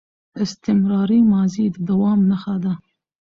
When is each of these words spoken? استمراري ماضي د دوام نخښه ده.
استمراري 0.43 1.19
ماضي 1.31 1.65
د 1.75 1.77
دوام 1.89 2.19
نخښه 2.29 2.55
ده. 2.63 2.73